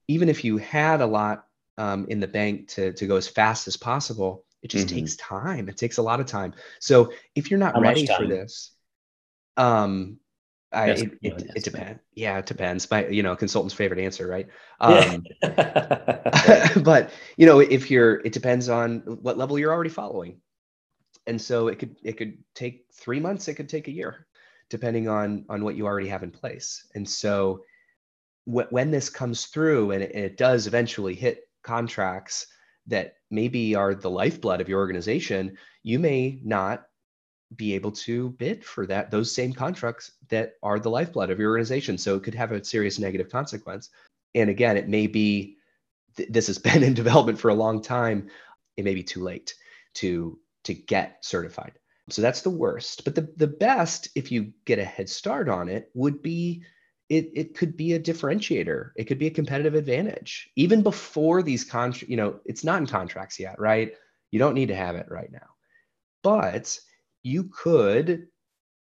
even 0.09 0.29
if 0.29 0.45
you 0.45 0.57
had 0.59 1.01
a 1.01 1.07
lot 1.07 1.47
um, 1.79 2.07
in 2.09 2.21
the 2.21 2.29
bank 2.29 2.69
to, 2.69 2.93
to 2.93 3.07
go 3.07 3.17
as 3.17 3.29
fast 3.29 3.67
as 3.67 3.77
possible, 3.77 4.45
it 4.63 4.69
just 4.69 4.87
mm-hmm. 4.87 4.97
takes 4.97 5.17
time. 5.17 5.69
It 5.69 5.77
takes 5.77 5.99
a 5.99 6.03
lot 6.03 6.21
of 6.21 6.27
time. 6.27 6.55
So 6.79 7.13
if 7.35 7.51
you're 7.51 7.61
not 7.61 7.75
How 7.75 7.81
ready 7.81 8.07
for 8.07 8.27
this, 8.27 8.71
um, 9.57 10.19
I, 10.73 10.89
it, 10.89 11.19
it, 11.23 11.43
it 11.55 11.65
depends. 11.65 12.01
Yeah, 12.15 12.39
it 12.39 12.47
depends. 12.47 12.91
My, 12.91 13.07
you 13.09 13.23
know, 13.23 13.37
consultant's 13.37 13.75
favorite 13.75 14.01
answer, 14.01 14.27
right? 14.27 14.49
Um, 14.81 15.29
but 16.83 17.11
you 17.37 17.47
know, 17.47 17.61
if 17.61 17.91
you're, 17.91 18.21
it 18.21 18.33
depends 18.33 18.69
on 18.69 19.01
what 19.23 19.39
level 19.39 19.59
you're 19.59 19.73
already 19.73 19.91
following, 19.91 20.41
and 21.27 21.41
so 21.41 21.69
it 21.69 21.79
could 21.79 21.97
it 22.03 22.17
could 22.17 22.39
take 22.55 22.87
three 22.93 23.21
months. 23.21 23.49
It 23.49 23.55
could 23.55 23.69
take 23.69 23.89
a 23.89 23.93
year, 23.93 24.27
depending 24.71 25.09
on 25.09 25.45
on 25.49 25.65
what 25.65 25.77
you 25.77 25.87
already 25.87 26.09
have 26.09 26.23
in 26.23 26.31
place. 26.31 26.87
And 26.95 27.09
so, 27.09 27.65
wh- 28.45 28.71
when 28.73 28.91
this 28.91 29.11
comes 29.11 29.47
through 29.47 29.93
and 29.93 30.03
it, 30.03 30.15
it 30.15 30.37
does 30.37 30.67
eventually 30.67 31.15
hit 31.15 31.49
contracts 31.63 32.47
that 32.87 33.15
maybe 33.31 33.75
are 33.75 33.95
the 33.95 34.11
lifeblood 34.11 34.61
of 34.61 34.69
your 34.69 34.81
organization, 34.81 35.57
you 35.83 35.99
may 35.99 36.41
not 36.45 36.85
be 37.57 37.75
able 37.75 37.93
to 37.93 38.31
bid 38.31 38.65
for 38.65 38.87
that 38.87 39.11
those 39.11 39.35
same 39.35 39.53
contracts 39.53 40.13
that 40.29 40.55
are 40.63 40.79
the 40.79 40.91
lifeblood 40.91 41.31
of 41.31 41.39
your 41.39 41.51
organization. 41.51 41.99
So 41.99 42.17
it 42.17 42.23
could 42.23 42.35
have 42.35 42.53
a 42.53 42.65
serious 42.65 42.99
negative 42.99 43.31
consequence. 43.31 43.91
And 44.35 44.51
again 44.51 44.77
it 44.77 44.89
may 44.89 45.07
be 45.07 45.57
th- 46.17 46.29
this 46.31 46.47
has 46.47 46.59
been 46.71 46.83
in 46.83 46.95
development 46.95 47.39
for 47.39 47.51
a 47.51 47.55
long 47.55 47.83
time. 47.83 48.29
It 48.77 48.85
may 48.85 48.95
be 48.95 49.03
too 49.03 49.23
late 49.23 49.55
to 49.95 50.39
to 50.65 50.75
get 50.75 51.25
certified. 51.25 51.73
So 52.09 52.23
that's 52.23 52.43
the 52.43 52.51
worst. 52.51 53.05
But 53.05 53.15
the 53.15 53.33
the 53.37 53.47
best 53.47 54.09
if 54.15 54.33
you 54.33 54.53
get 54.65 54.79
a 54.79 54.85
head 54.85 55.09
start 55.09 55.49
on 55.49 55.69
it 55.69 55.91
would 55.95 56.23
be 56.23 56.63
it, 57.09 57.31
it 57.35 57.55
could 57.55 57.77
be 57.77 57.93
a 57.93 58.01
differentiator. 58.01 58.93
It 58.97 59.05
could 59.05 59.19
be 59.19 59.27
a 59.27 59.31
competitive 59.31 59.75
advantage. 59.75 60.51
Even 60.57 60.83
before 60.83 61.43
these 61.43 61.65
contracts 61.65 62.09
you 62.09 62.17
know 62.17 62.41
it's 62.45 62.65
not 62.65 62.81
in 62.81 62.87
contracts 62.87 63.39
yet 63.39 63.59
right? 63.59 63.95
You 64.31 64.39
don't 64.39 64.55
need 64.55 64.69
to 64.69 64.75
have 64.75 64.97
it 64.97 65.07
right 65.11 65.31
now. 65.31 65.49
But 66.23 66.79
you 67.23 67.45
could 67.45 68.27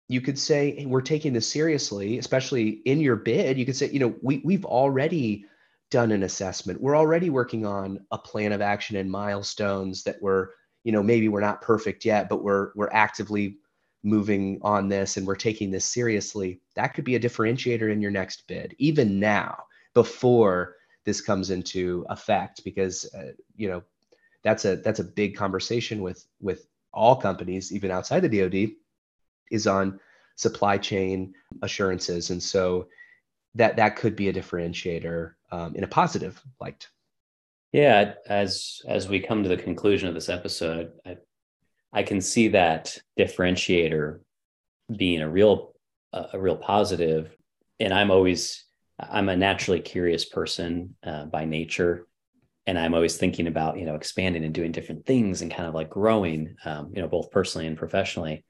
you 0.08 0.20
could 0.20 0.38
say 0.38 0.74
hey, 0.76 0.86
we're 0.86 1.00
taking 1.00 1.32
this 1.32 1.50
seriously 1.50 2.18
especially 2.18 2.68
in 2.84 3.00
your 3.00 3.16
bid 3.16 3.58
you 3.58 3.64
could 3.64 3.76
say 3.76 3.88
you 3.90 3.98
know 3.98 4.14
we, 4.22 4.42
we've 4.44 4.64
already 4.64 5.46
done 5.94 6.10
an 6.10 6.24
assessment. 6.24 6.80
We're 6.80 6.96
already 6.96 7.30
working 7.30 7.64
on 7.64 8.04
a 8.10 8.18
plan 8.18 8.50
of 8.50 8.60
action 8.60 8.96
and 8.96 9.08
milestones 9.08 10.02
that 10.02 10.20
we're 10.20 10.48
you 10.82 10.90
know 10.90 11.04
maybe 11.04 11.28
we're 11.28 11.40
not 11.40 11.62
perfect 11.62 12.04
yet 12.04 12.28
but 12.28 12.42
we're 12.42 12.72
we're 12.74 12.90
actively 12.92 13.58
moving 14.02 14.58
on 14.62 14.88
this 14.88 15.16
and 15.16 15.24
we're 15.24 15.36
taking 15.36 15.70
this 15.70 15.84
seriously. 15.84 16.60
That 16.74 16.94
could 16.94 17.04
be 17.04 17.14
a 17.14 17.20
differentiator 17.20 17.92
in 17.92 18.02
your 18.02 18.10
next 18.10 18.48
bid 18.48 18.74
even 18.78 19.20
now 19.20 19.56
before 19.94 20.74
this 21.04 21.20
comes 21.20 21.50
into 21.50 22.04
effect 22.10 22.64
because 22.64 23.08
uh, 23.14 23.30
you 23.56 23.68
know 23.68 23.84
that's 24.42 24.64
a 24.64 24.74
that's 24.74 24.98
a 24.98 25.04
big 25.04 25.36
conversation 25.36 26.02
with 26.02 26.26
with 26.40 26.66
all 26.94 27.16
companies, 27.16 27.72
even 27.72 27.90
outside 27.90 28.20
the 28.20 28.40
DoD, 28.40 28.72
is 29.50 29.66
on 29.66 30.00
supply 30.36 30.78
chain 30.78 31.34
assurances, 31.62 32.30
and 32.30 32.42
so 32.42 32.88
that 33.54 33.76
that 33.76 33.96
could 33.96 34.16
be 34.16 34.28
a 34.28 34.32
differentiator 34.32 35.32
um, 35.52 35.76
in 35.76 35.84
a 35.84 35.88
positive 35.88 36.40
light. 36.60 36.88
Yeah, 37.72 38.14
as 38.26 38.82
as 38.88 39.08
we 39.08 39.20
come 39.20 39.42
to 39.42 39.48
the 39.48 39.56
conclusion 39.56 40.08
of 40.08 40.14
this 40.14 40.28
episode, 40.28 40.92
I, 41.04 41.16
I 41.92 42.02
can 42.02 42.20
see 42.20 42.48
that 42.48 42.98
differentiator 43.18 44.20
being 44.96 45.20
a 45.20 45.28
real 45.28 45.74
a 46.12 46.38
real 46.38 46.56
positive, 46.56 47.36
and 47.80 47.92
I'm 47.92 48.10
always 48.10 48.64
I'm 48.98 49.28
a 49.28 49.36
naturally 49.36 49.80
curious 49.80 50.24
person 50.24 50.94
uh, 51.04 51.24
by 51.24 51.44
nature, 51.44 52.06
and 52.66 52.78
I'm 52.78 52.94
always 52.94 53.16
thinking 53.16 53.46
about 53.46 53.78
you 53.78 53.84
know 53.84 53.94
expanding 53.94 54.44
and 54.44 54.54
doing 54.54 54.72
different 54.72 55.06
things 55.06 55.42
and 55.42 55.50
kind 55.50 55.68
of 55.68 55.74
like 55.74 55.90
growing, 55.90 56.56
um, 56.64 56.92
you 56.94 57.02
know, 57.02 57.08
both 57.08 57.30
personally 57.30 57.66
and 57.66 57.76
professionally. 57.76 58.44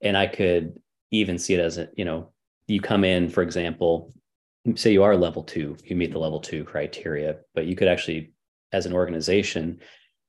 And 0.00 0.16
I 0.16 0.26
could 0.26 0.78
even 1.10 1.38
see 1.38 1.54
it 1.54 1.60
as 1.60 1.78
a 1.78 1.88
you 1.96 2.04
know 2.04 2.32
you 2.66 2.80
come 2.80 3.04
in, 3.04 3.28
for 3.28 3.42
example, 3.42 4.12
say 4.74 4.92
you 4.92 5.02
are 5.02 5.16
level 5.16 5.42
two, 5.42 5.76
you 5.84 5.96
meet 5.96 6.12
the 6.12 6.18
level 6.18 6.40
two 6.40 6.64
criteria, 6.64 7.36
but 7.54 7.66
you 7.66 7.76
could 7.76 7.88
actually, 7.88 8.32
as 8.72 8.86
an 8.86 8.94
organization, 8.94 9.80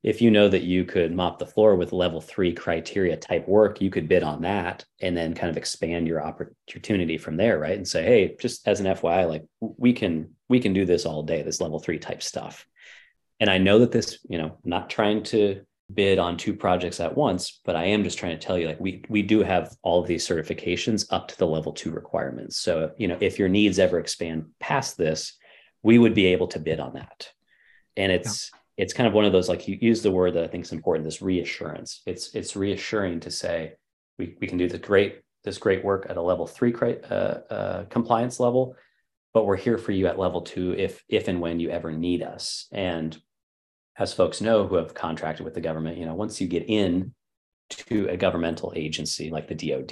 if 0.03 0.21
you 0.21 0.29
know 0.29 0.47
that 0.49 0.63
you 0.63 0.85
could 0.85 1.15
mop 1.15 1.39
the 1.39 1.45
floor 1.45 1.75
with 1.75 1.93
level 1.93 2.21
three 2.21 2.53
criteria 2.53 3.17
type 3.17 3.47
work, 3.47 3.81
you 3.81 3.89
could 3.89 4.07
bid 4.07 4.21
on 4.21 4.41
that 4.41 4.85
and 5.01 5.17
then 5.17 5.33
kind 5.33 5.49
of 5.49 5.57
expand 5.57 6.07
your 6.07 6.21
opportunity 6.23 7.17
from 7.17 7.37
there, 7.37 7.57
right? 7.57 7.77
And 7.77 7.87
say, 7.87 8.03
hey, 8.03 8.35
just 8.39 8.67
as 8.67 8.79
an 8.79 8.85
FYI, 8.85 9.27
like 9.27 9.45
we 9.59 9.93
can 9.93 10.29
we 10.47 10.59
can 10.59 10.73
do 10.73 10.85
this 10.85 11.05
all 11.05 11.23
day, 11.23 11.41
this 11.41 11.61
level 11.61 11.79
three 11.79 11.97
type 11.97 12.21
stuff 12.21 12.67
and 13.39 13.49
I 13.49 13.57
know 13.57 13.79
that 13.79 13.91
this, 13.91 14.19
you 14.29 14.37
know, 14.37 14.57
I'm 14.63 14.69
not 14.69 14.89
trying 14.89 15.23
to 15.23 15.61
bid 15.93 16.17
on 16.17 16.37
two 16.37 16.53
projects 16.53 16.99
at 16.99 17.15
once, 17.15 17.59
but 17.63 17.75
I 17.75 17.85
am 17.85 18.03
just 18.03 18.17
trying 18.17 18.37
to 18.37 18.43
tell 18.43 18.57
you 18.57 18.67
like 18.67 18.79
we 18.79 19.03
we 19.09 19.21
do 19.21 19.43
have 19.43 19.75
all 19.83 20.01
of 20.01 20.07
these 20.07 20.27
certifications 20.27 21.05
up 21.11 21.27
to 21.27 21.37
the 21.37 21.47
level 21.47 21.73
2 21.73 21.91
requirements. 21.91 22.57
So, 22.57 22.91
you 22.97 23.07
know, 23.07 23.17
if 23.19 23.37
your 23.37 23.49
needs 23.49 23.77
ever 23.77 23.99
expand 23.99 24.45
past 24.59 24.97
this, 24.97 25.37
we 25.83 25.99
would 25.99 26.15
be 26.15 26.27
able 26.27 26.47
to 26.47 26.59
bid 26.59 26.79
on 26.79 26.93
that. 26.93 27.29
And 27.97 28.11
it's 28.11 28.51
yeah. 28.53 28.83
it's 28.83 28.93
kind 28.93 29.07
of 29.07 29.13
one 29.13 29.25
of 29.25 29.31
those 29.31 29.49
like 29.49 29.67
you 29.67 29.77
use 29.79 30.01
the 30.01 30.11
word 30.11 30.33
that 30.33 30.43
I 30.43 30.47
think 30.47 30.65
is 30.65 30.71
important 30.71 31.05
this 31.05 31.21
reassurance. 31.21 32.01
It's 32.05 32.33
it's 32.33 32.55
reassuring 32.55 33.19
to 33.21 33.31
say 33.31 33.73
we 34.17 34.35
we 34.39 34.47
can 34.47 34.57
do 34.57 34.67
the 34.67 34.79
great 34.79 35.21
this 35.43 35.57
great 35.59 35.83
work 35.83 36.07
at 36.09 36.17
a 36.17 36.21
level 36.21 36.47
3 36.47 36.73
uh, 36.73 37.13
uh, 37.13 37.83
compliance 37.85 38.39
level 38.39 38.75
but 39.35 39.45
we're 39.45 39.57
here 39.57 39.77
for 39.77 39.91
you 39.91 40.07
at 40.07 40.17
level 40.17 40.41
two 40.41 40.73
if 40.75 41.03
if 41.09 41.27
and 41.27 41.39
when 41.39 41.59
you 41.59 41.69
ever 41.69 41.91
need 41.91 42.23
us 42.23 42.67
and 42.71 43.21
as 43.97 44.13
folks 44.13 44.41
know 44.41 44.67
who 44.67 44.75
have 44.75 44.93
contracted 44.93 45.45
with 45.45 45.53
the 45.53 45.61
government 45.61 45.97
you 45.97 46.05
know 46.05 46.15
once 46.15 46.39
you 46.39 46.47
get 46.47 46.65
in 46.67 47.13
to 47.69 48.07
a 48.09 48.17
governmental 48.17 48.73
agency 48.75 49.29
like 49.29 49.47
the 49.47 49.55
dod 49.55 49.91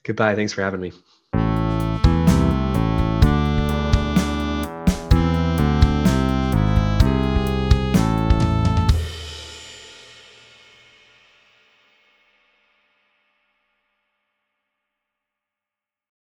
Goodbye. 0.05 0.37
Thanks 0.37 0.55
for 0.55 0.63
having 0.63 0.81
me. 0.81 0.93